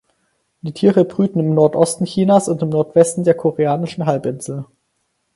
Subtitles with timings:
[0.61, 4.65] Die Tiere brüten im Nordosten Chinas und im Nordwesten der koreanischen Halbinsel.